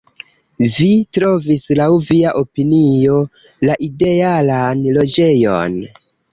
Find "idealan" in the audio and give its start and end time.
3.91-4.85